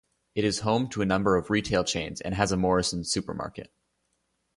[0.33, 3.71] It is home to a number of retail chains and has a Morrisons supermarket.